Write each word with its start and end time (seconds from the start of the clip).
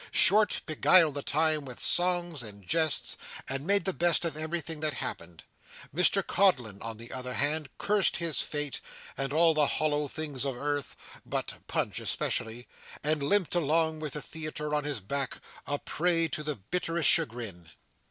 Short 0.09 0.61
beguiled 0.65 1.13
the 1.13 1.21
time 1.21 1.63
with 1.63 1.79
songs 1.79 2.41
and 2.41 2.65
jests, 2.65 3.17
and 3.47 3.67
made 3.67 3.85
the 3.85 3.93
best 3.93 4.25
of 4.25 4.35
everything 4.35 4.79
that 4.79 4.95
happened. 4.95 5.43
Mr 5.95 6.25
Codlin 6.25 6.81
on 6.81 6.97
the 6.97 7.11
other 7.11 7.35
hand, 7.35 7.69
cursed 7.77 8.17
his 8.17 8.41
fate, 8.41 8.81
and 9.15 9.31
all 9.31 9.53
the 9.53 9.67
hollow 9.67 10.07
things 10.07 10.43
of 10.43 10.57
earth 10.57 10.95
(but 11.23 11.59
Punch 11.67 11.99
especially), 11.99 12.67
and 13.03 13.21
limped 13.21 13.53
along 13.53 13.99
with 13.99 14.13
the 14.13 14.23
theatre 14.23 14.73
on 14.73 14.85
his 14.85 15.01
back, 15.01 15.39
a 15.67 15.77
prey 15.77 16.27
to 16.29 16.41
the 16.41 16.55
bitterest 16.55 17.07
chagrin. 17.07 17.69